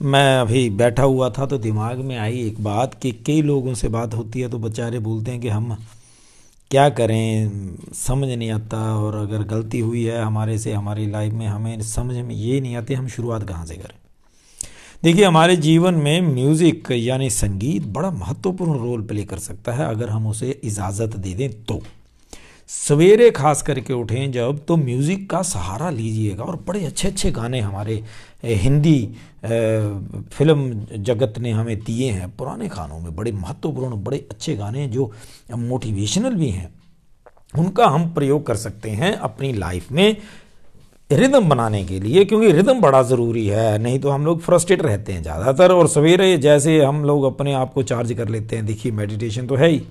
[0.00, 3.88] मैं अभी बैठा हुआ था तो दिमाग में आई एक बात कि कई लोगों से
[3.88, 5.76] बात होती है तो बेचारे बोलते हैं कि हम
[6.70, 11.46] क्या करें, समझ नहीं आता और अगर गलती हुई है हमारे से, हमारी लाइफ में
[11.46, 13.98] हमें समझ में ये नहीं आती हम शुरुआत कहाँ से करें।
[15.02, 20.08] देखिए, हमारे जीवन में म्यूज़िक यानी संगीत बड़ा महत्वपूर्ण रोल प्ले कर सकता है, अगर
[20.08, 21.80] हम उसे इजाज़त दे दें तो।
[22.70, 27.60] सवेरे खास करके उठें जब तो म्यूज़िक का सहारा लीजिएगा और बड़े अच्छे अच्छे गाने
[27.60, 28.02] हमारे
[28.44, 29.08] हिंदी
[29.42, 35.10] फ़िल्म जगत ने हमें दिए हैं, पुराने खानों में बड़े महत्वपूर्ण, बड़े अच्छे गाने जो
[35.52, 36.72] मोटिवेशनल भी हैं,
[37.54, 40.16] उनका हम प्रयोग कर सकते हैं अपनी लाइफ में
[41.10, 45.12] रिदम बनाने के लिए, क्योंकि रिदम बड़ा ज़रूरी है, नहीं तो हम लोग फ्रस्ट्रेट रहते
[45.12, 48.92] हैं ज़्यादातर, और सवेरे जैसे हम लोग अपने आप को चार्ज कर लेते हैं, देखिए
[48.92, 49.82] मेडिटेशन तो है ही।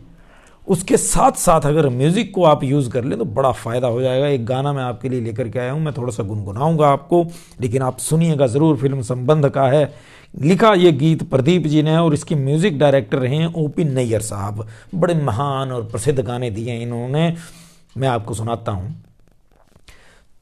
[0.68, 4.27] उसके साथ साथ अगर म्यूज़िक को आप यूज़ कर लें तो बड़ा फ़ायदा हो जाएगा।
[4.27, 7.23] एक गाना मैं आपके लिए लेकर के आया हूँ, मैं थोड़ा सा गुनगुनाऊँगा आपको,
[7.62, 9.94] लेकिन आप सुनिएगा ज़रूर, फ़िल्म संबंध का है।
[10.34, 14.66] लिखा ये गीत प्रदीप जी ने और इसके म्यूज़िक डायरेक्टर हैं ओ पी नैयर साहब।
[14.96, 17.34] बड़े महान और प्रसिद्ध गाने दिए हैं इन्होंने।
[17.98, 18.96] मैं आपको सुनाता हूँ।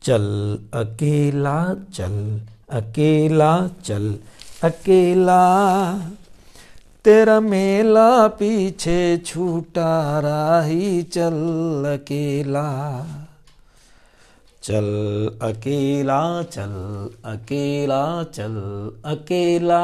[0.01, 0.23] चल
[0.73, 2.39] अकेला चल
[2.71, 4.13] अकेला चल
[4.63, 5.41] अकेला।
[7.07, 11.35] तेरा मेला पीछे छूटा राही चल
[11.85, 12.63] अकेला।
[14.63, 14.89] चल
[15.41, 16.73] अकेला चल
[17.25, 18.57] अकेला चल
[19.05, 19.79] अकेला।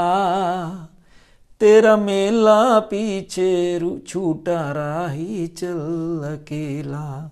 [1.59, 5.79] तेरा मेला पीछे छूटा राही चल
[6.33, 7.31] अकेला।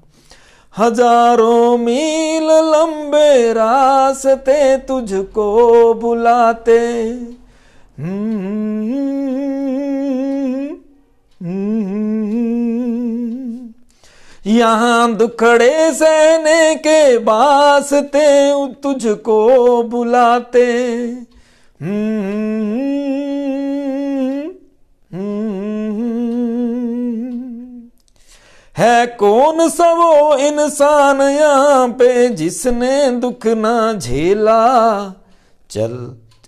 [0.77, 6.81] हज़ारों मील लंबे रास्ते तुझको बुलाते।
[14.45, 18.29] यहाँ दुखड़े सहने के बासते
[18.83, 19.41] तुझको
[19.83, 20.65] बुलाते
[28.75, 34.61] है कौन सा वो इंसान यहाँ पे जिसने दुख ना झेला
[35.69, 35.95] चल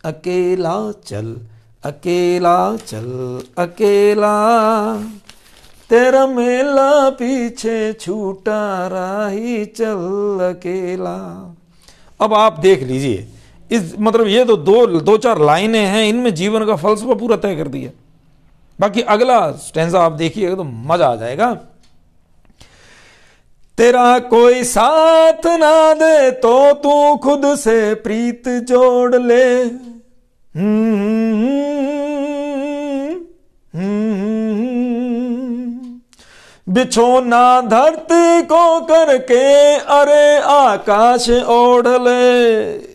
[0.06, 0.76] अकेला
[1.06, 1.36] चल
[1.84, 3.08] अकेला चल,
[3.58, 4.36] अकेला।
[5.90, 11.16] तेरा मेला पीछे छूटा राही चल, अकेला।
[12.20, 13.28] अब आप देख लीजिए,
[13.72, 17.56] इस मतलब ये तो दो दो चार लाइनें हैं, इनमें जीवन का फलसफा पूरा तय
[17.56, 17.92] कर दिया।
[18.80, 21.54] बाकी अगला स्टेंजा आप देखिएगा तो मज़ा आ जाएगा।
[23.78, 29.46] तेरा कोई साथ ना दे तो तू खुद से प्रीत जोड़ ले।
[36.68, 39.44] बिछोना धरती को करके
[39.98, 42.94] अरे आकाश ओढ़ ले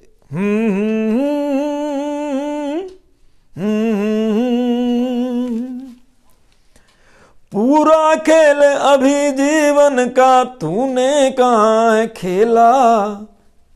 [7.52, 12.70] पूरा खेल अभी जीवन का तूने कहा है खेला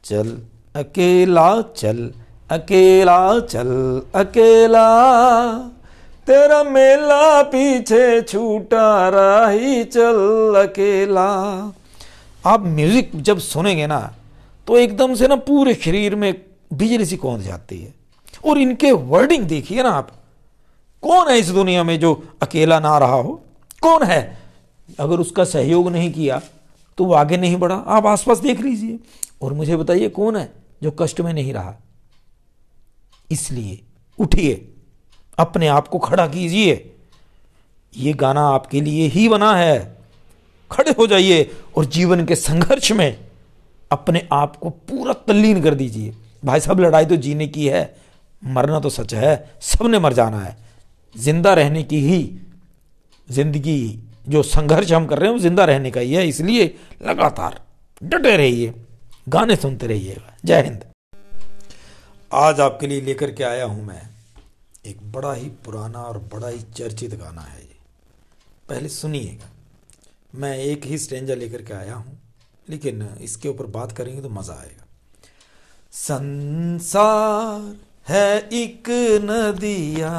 [0.05, 0.31] चल
[0.81, 2.11] अकेला चल
[2.53, 3.71] अकेला चल,
[4.15, 4.89] अकेला।
[6.27, 11.29] तेरा मेला पीछे छूटा राही चल, अकेला।
[12.45, 14.01] आप म्यूज़िक जब सुनेंगे ना
[14.69, 16.35] तो एकदम से ना पूरे शरीर में
[16.73, 17.95] बिजली सी कौन जाती है?
[18.45, 20.11] और इनके वर्डिंग देखिए ना आप।
[21.03, 22.13] कौन है इस दुनिया में जो
[22.43, 23.41] अकेला ना रहा हो?
[23.83, 24.39] कौन है?
[25.01, 26.41] अगर उसका सहयोग नहीं किया
[26.99, 28.99] तो वो आगे नहीं बढ़ा। आप आसपास देख लीजिए।
[29.43, 30.53] और मुझे बताइए कौन है
[30.83, 31.75] जो कष्ट में नहीं रहा?
[33.33, 33.81] इसलिए
[34.19, 34.55] उठिए,
[35.39, 36.75] अपने आप को खड़ा कीजिए।
[37.95, 39.97] ये गाना आपके लिए ही बना है।
[40.71, 43.19] खड़े हो जाइए और जीवन के संघर्ष में
[43.91, 47.83] अपने आप को पूरा तल्लीन कर दीजिए। भाई साहब, लड़ाई तो जीने की है,
[48.43, 50.57] मरना तो सच है, सबने मर जाना है।
[51.15, 52.23] ज़िंदा रहने की ही,
[53.29, 57.61] ज़िंदगी जो संघर्ष हम कर रहे हैं, वो ज़िंदा रहने का ही है, इसलिए लगातार
[58.03, 58.73] डटे रहिए,
[59.27, 60.85] गाने सुनते रहिएगा। जय हिंद।
[62.35, 64.03] आज आपके लिए लेकर के आया हूँ मैं।
[64.87, 67.77] एक बड़ा ही पुराना और बड़ा ही चर्चित गाना है ये।
[68.69, 69.51] पहले सुनिएगा।
[70.35, 72.19] मैं एक ही स्टेंजा लेकर के आया हूँ,
[72.69, 74.87] लेकिन इसके ऊपर बात करेंगे तो मज़ा आएगा।
[75.93, 77.61] संसार
[78.07, 78.91] है एक
[79.25, 80.15] नदिया,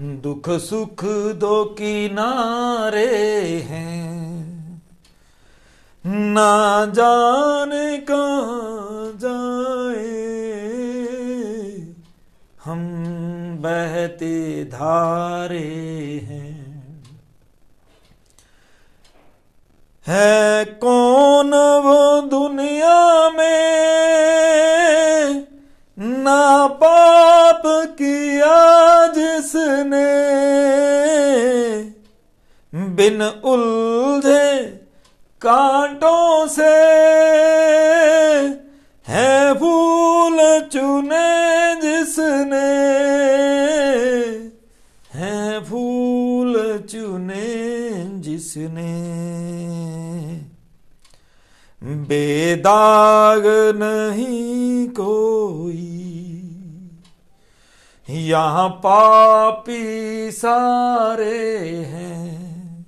[0.00, 1.04] दुख सुख
[1.38, 3.06] दो किनारे
[3.62, 4.82] हैं।
[6.04, 8.75] ना जाने कहाँ
[13.76, 15.58] बहते धारे
[16.24, 16.56] हैं।
[20.06, 21.50] है कौन
[21.84, 23.66] वो दुनिया में
[25.40, 27.62] इतना पाप
[28.00, 28.56] किया
[29.06, 30.04] जिसने
[32.72, 34.62] बिन उलझे
[35.42, 37.35] कांटों से
[48.56, 48.92] जिसने
[52.06, 55.82] बेदाग नहीं कोई,
[58.08, 62.86] यहाँ पापी सारे हैं।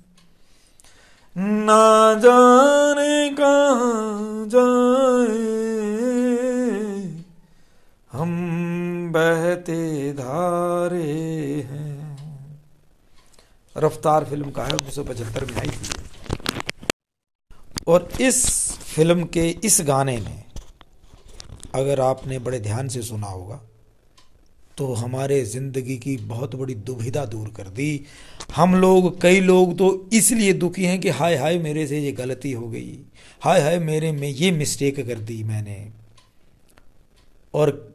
[1.35, 5.45] ना जाने कहाँ जाए,
[8.11, 8.31] हम
[9.11, 9.81] बहते
[10.13, 11.13] धारे
[11.63, 11.88] हैं।
[13.79, 15.89] रफ्तार फ़िल्म का है, उन्नीस सौ पचहत्तर में आई थी।
[17.87, 18.45] और इस
[18.85, 20.43] फ़िल्म के इस गाने में
[21.75, 23.61] अगर आपने बड़े ध्यान से सुना होगा
[24.77, 28.05] तो हमारे ज़िंदगी की बहुत बड़ी दुविधा दूर कर दी।
[28.55, 32.51] हम लोग, कई लोग तो इसलिए दुखी हैं कि हाय हाय मेरे से ये गलती
[32.51, 32.99] हो गई,
[33.41, 35.91] हाय हाय मेरे में ये मिस्टेक कर दी मैंने।
[37.53, 37.88] और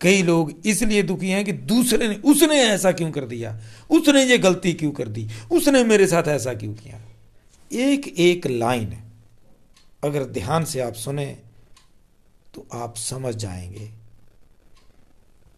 [0.00, 3.60] कई लोग इसलिए दुखी हैं कि दूसरे ने, उसने ऐसा क्यों कर दिया?
[3.90, 5.28] उसने ये गलती क्यों कर दी?
[5.52, 7.00] उसने मेरे साथ ऐसा क्यों किया?
[7.72, 8.96] एक एक लाइन
[10.04, 11.26] अगर ध्यान से आप सुने
[12.54, 13.90] तो आप समझ जाएँगे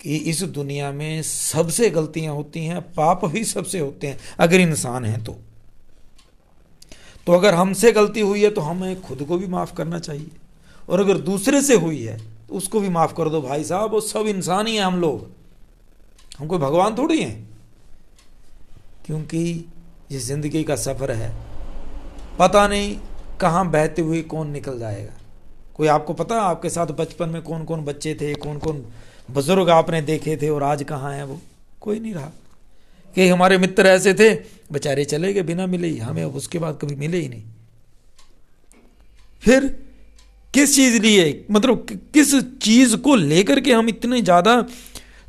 [0.02, 5.04] कि इस दुनिया में सबसे गलतियाँ होती हैं, पाप भी सबसे होते हैं, अगर इंसान
[5.04, 5.36] है तो।
[7.26, 10.30] तो अगर हमसे गलती हुई है तो हमें खुद को भी माफ़ करना चाहिए।
[10.88, 14.26] और अगर दूसरे से हुई है उसको भी माफ़ कर दो भाई साहब, वो सब
[14.26, 15.30] इंसान ही हैं हम लोग।
[16.38, 17.50] हम कोई भगवान थोड़ी हैं?
[19.06, 19.64] क्योंकि
[20.12, 21.36] ये ज़िंदगी का सफ़र है।
[22.38, 23.00] पता नहीं
[23.40, 25.12] कहाँ बहते हुए कौन निकल जाएगा।
[25.74, 28.84] कोई आपको पता आपके साथ बचपन में कौन कौन बच्चे थे कौन कौन
[29.30, 31.40] बुज़ुर्ग आपने देखे थे और आज कहाँ हैं वो?
[31.80, 32.30] कोई नहीं रहा।
[33.14, 34.34] कि हमारे मित्र ऐसे थे,
[34.72, 37.42] बेचारे चले गए बिना मिले ही। हमें उसके बाद कभी मिले ही नहीं।
[39.40, 39.89] फिर
[40.54, 41.46] किस चीज़ लिए?
[41.50, 44.64] मतलब किस चीज़ को लेकर के हम इतने ज़्यादा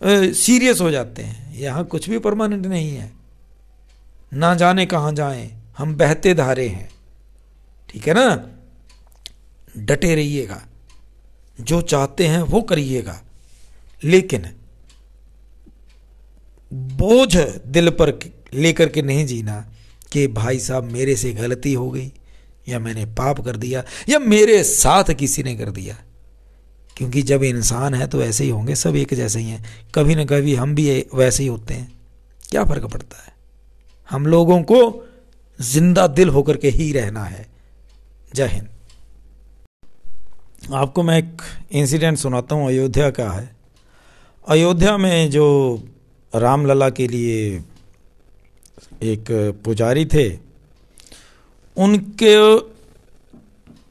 [0.01, 1.55] सीरियस हो जाते हैं?
[1.55, 3.11] यहाँ कुछ भी परमानेंट नहीं है।
[4.31, 6.89] ना जाने कहाँ जाएँ। हम बहते धारे हैं।
[7.89, 8.49] ठीक है ना?
[9.77, 10.61] डटे रहिएगा।
[11.57, 13.21] जो चाहते हैं वो करिएगा।
[14.01, 14.47] लेकिन,
[16.71, 17.37] बोझ
[17.67, 18.17] दिल पर
[18.53, 19.59] लेकर के नहीं जीना
[20.11, 22.11] कि भाई साहब मेरे से गलती हो गई।
[22.69, 25.97] या मैंने पाप कर दिया, या मेरे साथ किसी ने कर दिया।
[26.97, 29.63] क्योंकि जब इंसान है तो ऐसे ही होंगे, सब एक जैसे ही हैं।
[29.95, 31.91] कभी ना कभी हम भी वैसे ही होते हैं।
[32.49, 33.33] क्या फ़र्क पड़ता है?
[34.09, 35.07] हम लोगों को
[35.59, 37.45] ज़िंदा दिल होकर के ही रहना है।
[38.35, 38.67] जय हिंद।
[40.73, 41.41] आपको मैं एक
[41.71, 43.55] इंसिडेंट सुनाता हूँ, अयोध्या का है।
[44.47, 45.83] अयोध्या में जो
[46.35, 47.63] रामलला के लिए
[49.03, 49.25] एक
[49.65, 50.50] पुजारी थे
[51.77, 52.35] उनके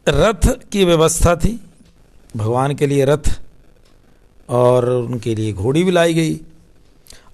[0.06, 1.58] रथ की व्यवस्था थी।
[2.34, 3.30] भगवान के लिए रथ
[4.48, 6.38] और उनके लिए घोड़ी भी लाई गई।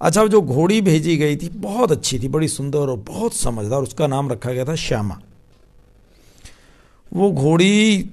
[0.01, 4.07] अच्छा जो घोड़ी भेजी गई थी, बहुत अच्छी थी, बड़ी सुंदर और बहुत समझदार, उसका
[4.07, 5.19] नाम रखा गया था श्यामा।
[7.11, 8.09] वो घोड़ी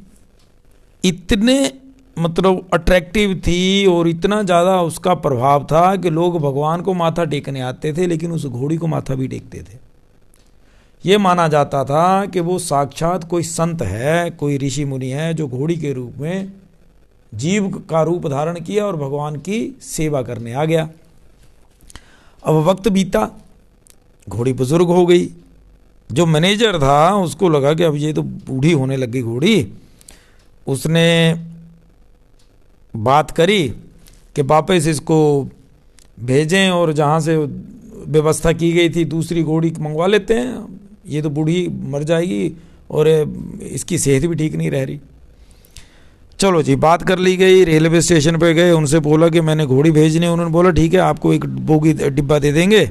[1.05, 1.73] इतने
[2.17, 7.61] मतलब अट्रैक्टिव थी और इतना ज़्यादा उसका प्रभाव था कि लोग भगवान को माथा टेकने
[7.63, 9.84] आते थे, लेकिन उस घोड़ी को माथा भी टेकते थे।
[11.07, 15.49] ये माना जाता था कि वो साक्षात कोई संत है, कोई ऋषि मुनि है जो
[15.49, 16.53] घोड़ी के रूप में
[17.35, 20.89] जीव का रूप धारण किया और भगवान की सेवा करने आ गया।
[22.45, 23.41] अब वक्त बीता,
[24.29, 25.31] घोड़ी बुज़ुर्ग हो गई।
[26.13, 29.73] जो मैनेजर था, उसको लगा कि अब ये तो बूढ़ी होने लग घोड़ी।
[30.67, 31.35] उसने
[32.97, 33.69] बात करी
[34.37, 35.49] कि वापस इसको
[36.21, 37.37] भेजें और जहाँ से
[38.07, 42.53] व्यवस्था की गई थी, दूसरी घोड़ी मंगवा लेते हैं। ये तो बूढ़ी मर जाएगी
[42.91, 43.09] और
[43.63, 45.01] इसकी सेहत भी ठीक नहीं रह रही।
[46.41, 49.91] चलो जी, बात कर ली गई, रेलवे स्टेशन पे गए, उनसे बोला कि मैंने घोड़ी
[49.91, 52.89] भेजनी उन्होंने बोला, ठीक है, आपको एक बोगी डिब्बा दे देंगे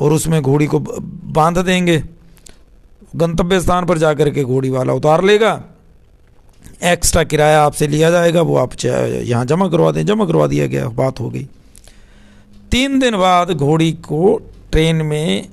[0.00, 2.02] और उसमें घोड़ी को बाँध देंगे।
[3.16, 5.52] गंतव्य स्थान पर जाकर के घोड़ी वाला उतार लेगा।
[6.84, 10.88] एक्स्ट्रा किराया आपसे लिया जाएगा, वो आप यहाँ जमा करवा दें, जमा करवा दिया गया,
[10.88, 11.46] बात हो गई।
[12.70, 14.40] तीन दिन बाद घोड़ी को
[14.72, 15.48] ट्रेन में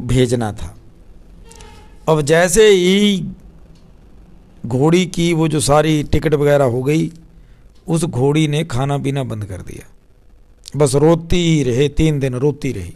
[0.00, 0.76] भेजना था।
[2.08, 3.24] अब जैसे ही
[4.66, 7.12] घोड़ी की वो जो सारी टिकट वगैरह हो गई,
[7.88, 9.90] उस घोड़ी ने खाना पीना बंद कर दिया।
[10.76, 12.92] बस रोती ही रहे, तीन दिन रोती रही।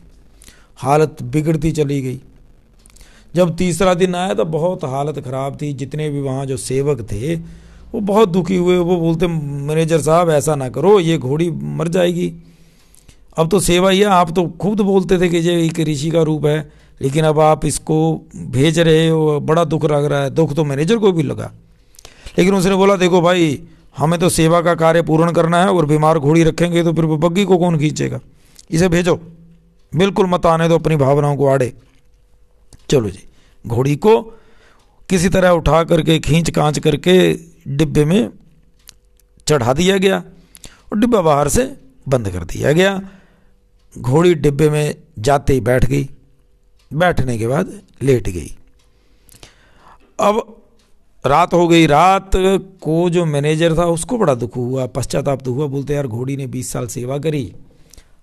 [0.77, 2.21] हालत बिगड़ती चली गई।
[3.35, 7.35] जब तीसरा दिन आया तो बहुत हालत ख़राब थी। जितने भी वहाँ जो सेवक थे,
[7.93, 12.33] वो बहुत दुखी हुए। वो बोलते, मैनेजर साहब, ऐसा ना करो, ये घोड़ी मर जाएगी।
[13.37, 16.23] अब तो सेवा ही है। आप तो खुद बोलते थे कि ये एक ऋषि का
[16.23, 20.55] रूप है। लेकिन अब आप इसको भेज रहे हो, बड़ा दुख लग रहा है। दुख
[20.55, 21.53] तो मैनेजर को भी लगा।
[22.39, 23.63] लेकिन उसने बोला, देखो भाई,
[23.97, 27.45] हमें तो सेवा का कार्य पूर्ण करना है और बीमार घोड़ी रखेंगे तो फिर बग्गी
[27.45, 28.21] को कौन खींचेगा?
[28.71, 29.21] इसे भेजो।
[29.97, 31.73] बिल्कुल मत आने दो, अपनी भावनाओं को आड़े।
[32.91, 33.23] चलो जी,
[33.67, 34.21] घोड़ी को
[35.09, 38.31] किसी तरह उठा करके, खींच कांच करके डिब्बे में
[39.47, 40.19] चढ़ा दिया गया
[40.93, 41.77] और डिब्बा बाहर से
[42.09, 43.01] बंद कर दिया गया।
[43.99, 46.09] घोड़ी डिब्बे में जाते ही बैठ गई।
[46.95, 47.73] बैठने के बाद
[48.03, 48.55] लेट गई।
[50.19, 50.61] अब
[51.25, 52.31] रात हो गई, रात
[52.81, 56.47] को जो मैनेजर था उसको बड़ा दुख हुआ, पश्चाताप तो हुआ, बोलते, यार, घोड़ी ने
[56.47, 57.53] बीस साल सेवा करी,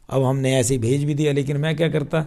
[0.09, 2.25] अब हमने ऐसे भेज भी दिया, लेकिन मैं क्या करता?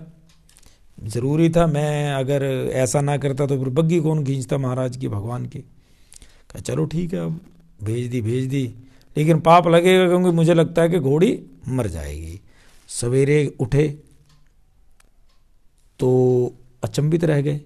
[0.99, 2.43] ज़रूरी था, मैं अगर
[2.75, 5.59] ऐसा ना करता तो फिर बग्गी कौन खींचता महाराज की, भगवान की?
[5.59, 7.41] कहा, चलो ठीक है, अब
[7.83, 8.65] भेज दी भेज दी।
[9.17, 12.41] लेकिन पाप लगेगा क्योंकि मुझे लगता है कि घोड़ी मर जाएगी।
[12.89, 13.87] सवेरे उठे
[16.01, 16.53] तो
[16.85, 17.61] अचंभित रह गए।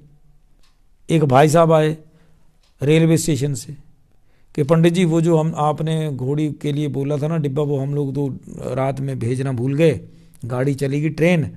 [1.08, 1.96] एक भाई साहब आए
[2.82, 3.76] रेलवे स्टेशन से
[4.54, 7.78] कि पंडित जी, वो जो हम, आपने घोड़ी के लिए बोला था ना डिब्बा, वो
[7.78, 8.28] हम लोग तो
[8.74, 10.00] रात में भेजना भूल गए।
[10.44, 11.50] गाड़ी चलेगी ट्रेन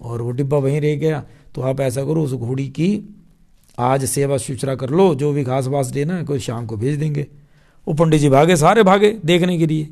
[0.00, 1.24] और वो डिब्बा वहीं रह गया।
[1.54, 3.16] तो आप ऐसा करो, उस घोड़ी की
[3.78, 6.98] आज सेवा शुश्रा कर लो, जो भी घास वास देना है, कोई शाम को भेज
[6.98, 7.26] देंगे।
[7.86, 9.88] वो पंडित जी भागे, सारे भागे देखने के लिए।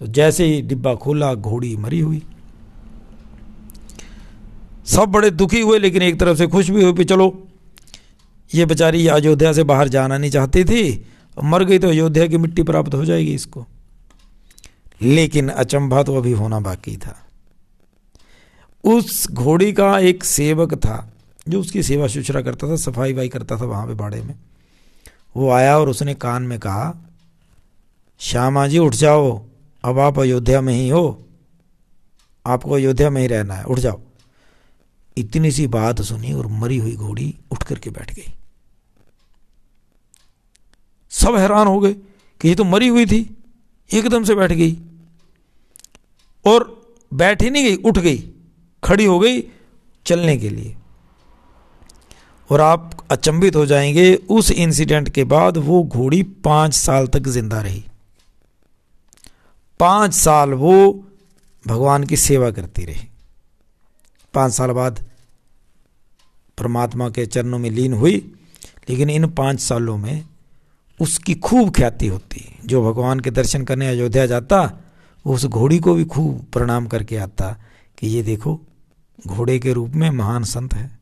[0.00, 2.22] तो जैसे ही डिब्बा खोला, घोड़ी मरी हुई।
[4.86, 7.48] सब बड़े दुखी हुए, लेकिन एक तरफ़ से खुश भी हुए कि चलो,
[8.54, 11.06] ये बेचारी अयोध्या से बाहर जाना नहीं चाहती थी,
[11.44, 13.66] मर गई तो अयोध्या की मिट्टी प्राप्त हो जाएगी इसको।
[15.02, 17.26] लेकिन अचंभा तो अभी होना बाकी था।
[18.84, 21.12] उस घोड़ी का एक सेवक था,
[21.48, 24.34] जो उसकी सेवा शुश्रा करता था, सफ़ाई वाई करता था वहाँ पे बाड़े में।
[25.36, 27.08] वो आया और उसने कान में कहा,
[28.18, 29.42] श्यामा जी, उठ जाओ,
[29.84, 31.24] अब आप अयोध्या में ही हो,
[32.46, 34.00] आपको अयोध्या में ही रहना है, उठ जाओ।
[35.16, 38.32] इतनी सी बात सुनी और मरी हुई घोड़ी उठ करके बैठ गई।
[41.12, 41.92] सब हैरान हो गए
[42.40, 43.36] कि ये तो मरी हुई थी,
[43.90, 44.76] एकदम से बैठ गई
[46.44, 46.64] और
[47.12, 48.16] बैठ ही नहीं गई, उठ गई,
[48.82, 49.40] खड़ी हो गई
[50.06, 50.76] चलने के लिए।
[52.50, 57.60] और आप अचंभित हो जाएँगे उस इंसिडेंट के बाद वो घोड़ी पाँच साल तक ज़िंदा
[57.62, 57.84] रही।
[59.80, 60.74] पाँच साल वो
[61.64, 63.08] भगवान की सेवा करती रही।
[64.34, 65.04] पाँच साल बाद
[66.58, 68.16] परमात्मा के चरणों में लीन हुई,
[68.88, 70.24] लेकिन इन पाँच सालों में
[71.00, 74.62] उसकी खूब ख्याति होती। जो भगवान के दर्शन करने अयोध्या जाता,
[75.24, 77.50] वो उस घोड़ी को भी खूब प्रणाम करके आता
[77.98, 78.60] कि ये देखो,
[79.26, 80.98] घोड़े के रूप में महान संत है।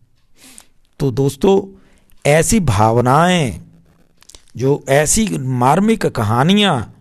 [1.01, 1.79] तो दोस्तों,
[2.27, 3.61] ऐसी भावनाएँ,
[4.57, 6.95] जो ऐसी मार्मिक कहानियाँ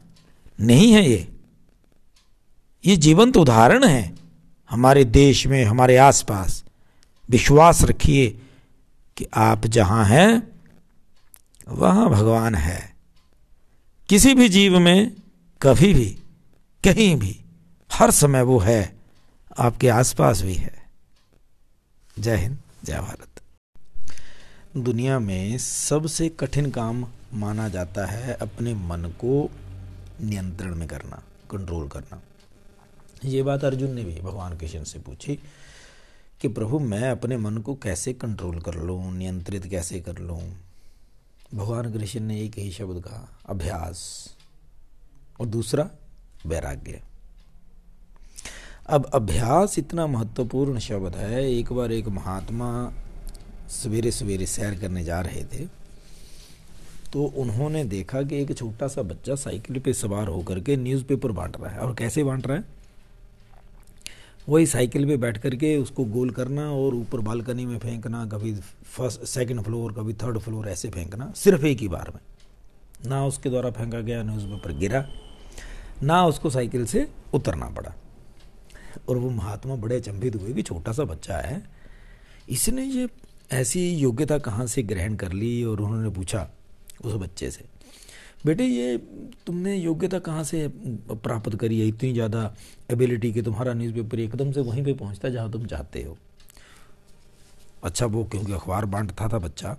[0.59, 1.27] नहीं है ये
[2.83, 4.21] ये जीवंत उदाहरण है।
[4.72, 6.63] हमारे देश में, हमारे आसपास
[7.30, 8.42] विश्वास रखिए
[9.18, 10.62] कि आप जहाँ हैं,
[11.68, 12.96] वहाँ भगवान है।
[14.10, 15.16] किसी भी जीव में,
[15.62, 16.10] कभी भी,
[16.84, 17.42] कहीं भी,
[17.94, 18.96] हर समय वो है,
[19.60, 20.86] आपके आसपास भी है।
[22.20, 23.42] जय हिंद, जय भारत।
[24.78, 29.51] दुनिया में सबसे कठिन काम माना जाता है अपने मन को
[30.22, 32.22] नियंत्रण में करना कंट्रोल करना।
[33.25, 35.38] ये बात अर्जुन ने भी भगवान कृष्ण से पूछी
[36.42, 40.42] कि प्रभु, मैं अपने मन को कैसे कंट्रोल कर लूँ, नियंत्रित कैसे कर लूँ?
[41.54, 44.01] भगवान कृष्ण ने एक ही शब्द कहा, अभ्यास।
[45.40, 45.90] और दूसरा,
[46.46, 47.01] वैराग्य।
[48.88, 52.72] अब अभ्यास इतना महत्वपूर्ण शब्द है, एक बार एक महात्मा
[53.72, 55.66] सवेरे सवेरे सैर करने जा रहे थे
[57.13, 61.58] तो उन्होंने देखा कि एक छोटा सा बच्चा साइकिल पे सवार होकर के न्यूज़पेपर बांट
[61.62, 62.80] रहा है। और कैसे बांट रहा है?
[64.48, 69.24] वही साइकिल पे बैठ करके उसको गोल करना और ऊपर बालकनी में फेंकना, कभी फ़र्स्ट
[69.24, 72.21] सेकंड फ्लोर कभी थर्ड फ्लोर ऐसे फेंकना, सिर्फ़ एक ही बार में।
[73.10, 75.05] ना उसके द्वारा फेंका गया, ना उसमें ऊपर गिरा,
[76.03, 77.93] ना उसको साइकिल से उतरना पड़ा।
[79.10, 81.62] और वो महात्मा बड़े अचंभित हुए कि छोटा सा बच्चा है,
[82.50, 83.07] इसने ये
[83.51, 85.63] ऐसी योग्यता कहाँ से ग्रहण कर ली?
[85.63, 86.48] और उन्होंने पूछा
[87.05, 87.65] उस बच्चे से
[88.41, 88.98] बेटे, ये
[89.45, 90.67] तुमने योग्यता कहाँ से
[91.13, 91.88] प्राप्त करी है?
[91.88, 92.53] इतनी ज़्यादा
[92.91, 96.17] एबिलिटी कि तुम्हारा न्यूज़पेपर एकदम से वहीं पे पहुँचता जहाँ तुम चाहते हो।
[97.83, 99.77] अच्छा वो क्योंकि अखबार बांटता था बच्चा,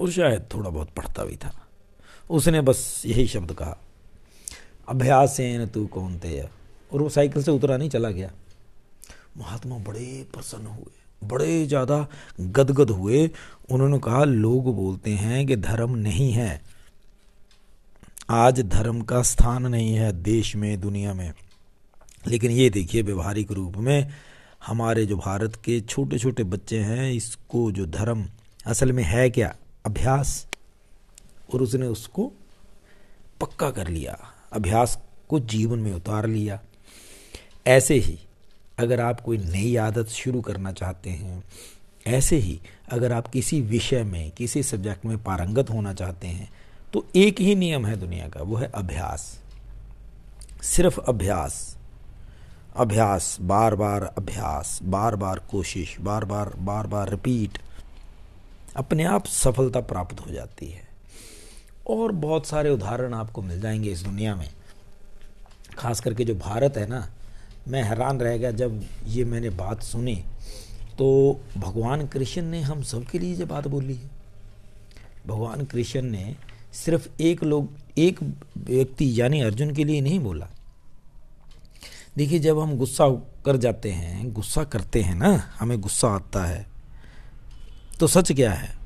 [0.00, 1.52] और शायद थोड़ा बहुत पढ़ता भी था।
[2.30, 3.76] उसने बस यही शब्द कहा
[4.88, 8.30] अभ्यास न तू कौन थे और वो साइकिल से उतरा नहीं, चला गया।
[9.36, 10.92] महात्मा बड़े प्रसन्न हुए,
[11.24, 12.06] बड़े ज़्यादा
[12.40, 13.30] गदगद हुए।
[13.70, 16.60] उन्होंने कहा, लोग बोलते हैं कि धर्म नहीं है
[18.34, 21.32] आज धर्म का स्थान नहीं है देश में, दुनिया में।
[22.26, 24.08] लेकिन ये देखिए व्यवहारिक रूप में,
[24.66, 28.26] हमारे जो भारत के छोटे छोटे बच्चे हैं, इसको जो धर्म
[28.66, 29.56] असल में है क्या?
[29.86, 30.46] अभ्यास।
[31.54, 32.32] और उसने उसको
[33.40, 34.18] पक्का कर लिया।
[34.52, 34.98] अभ्यास
[35.28, 36.60] को जीवन में उतार लिया।
[37.66, 38.18] ऐसे ही
[38.78, 41.44] अगर आप कोई नई आदत शुरू करना चाहते हैं,
[42.06, 42.60] ऐसे ही
[42.90, 46.61] अगर आप किसी विषय में, किसी सब्जेक्ट में पारंगत होना चाहते हैं
[46.92, 49.40] तो एक ही नियम है दुनिया का, वो है अभ्यास।
[50.62, 51.76] सिर्फ़ अभ्यास।
[52.76, 57.58] अभ्यास बार बार अभ्यास बार बार कोशिश बार बार बार बार रिपीट,
[58.76, 60.82] अपने आप सफलता प्राप्त हो जाती है।
[61.90, 64.50] और बहुत सारे उदाहरण आपको मिल जाएँगे इस दुनिया में।
[65.78, 67.08] खास करके जो भारत है ना,
[67.68, 70.16] मैं हैरान रह गया जब ये मैंने बात सुनी।
[70.98, 74.10] तो भगवान कृष्ण ने हम सबके लिए ये बात बोली है।
[75.26, 76.36] भगवान कृष्ण ने
[76.72, 78.20] सिर्फ़ एक लोग, एक
[78.58, 80.48] व्यक्ति यानी अर्जुन के लिए नहीं बोला।
[82.16, 83.08] देखिए, जब हम गुस्सा
[83.44, 86.66] कर जाते हैं, गुस्सा करते हैं ना, हमें गुस्सा आता है
[88.00, 88.76] तो सच क्या है?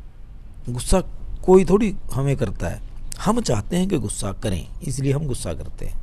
[0.68, 1.00] गुस्सा
[1.44, 2.80] कोई थोड़ी हमें करता है।
[3.20, 6.00] हम चाहते हैं कि गुस्सा करें, इसलिए हम गुस्सा करते हैं।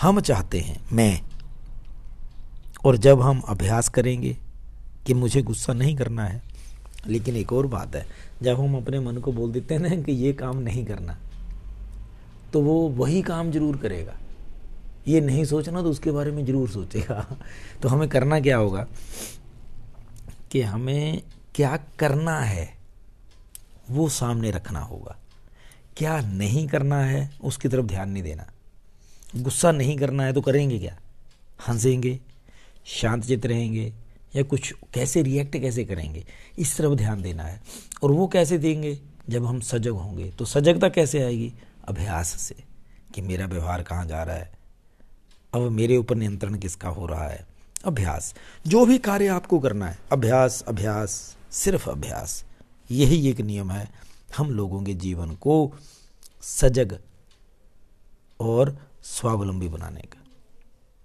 [0.00, 1.22] हम चाहते हैं, मैं।
[2.84, 4.36] और जब हम अभ्यास करेंगे
[5.06, 6.42] कि मुझे गुस्सा नहीं करना है
[7.06, 8.06] लेकिन एक और बात है,
[8.42, 11.18] जब हम अपने मन को बोल देते हैं ना कि ये काम नहीं करना
[12.52, 14.16] तो वो वही काम ज़रूर करेगा।
[15.08, 17.36] ये नहीं सोचना तो उसके बारे में ज़रूर सोचेगा।
[17.82, 18.86] तो हमें करना क्या होगा
[20.50, 21.22] कि हमें
[21.54, 22.78] क्या करना है,
[23.90, 25.16] वो सामने रखना होगा।
[25.96, 28.46] क्या नहीं करना है, उसकी तरफ़ ध्यान नहीं देना।
[29.36, 30.98] गुस्सा नहीं करना है तो करेंगे क्या?
[31.68, 32.20] हंसेंगे,
[32.86, 33.92] शांत चित रहेंगे
[34.36, 36.26] या कुछ, कैसे रिएक्ट कैसे करेंगे?
[36.58, 37.62] इस तरफ़ ध्यान देना है।
[38.02, 38.98] और वो कैसे देंगे?
[39.28, 41.54] जब हम सजग होंगे तो सजगता कैसे आएगी?
[41.88, 42.56] अभ्यास से,
[43.14, 44.52] कि मेरा व्यवहार कहाँ जा रहा है?
[45.54, 47.46] अब मेरे ऊपर नियंत्रण किसका हो रहा है?
[47.84, 48.34] अभ्यास।
[48.66, 52.44] जो भी कार्य आपको करना है, अभ्यास अभ्यास, सिर्फ़ अभ्यास।
[52.90, 53.92] यही एक नियम है,
[54.36, 55.72] हम लोगों के जीवन को
[56.42, 57.00] सजग
[58.40, 60.21] और स्वावलंबी बनाने का।